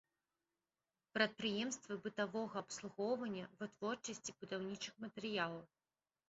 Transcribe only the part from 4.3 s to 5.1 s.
будаўнічых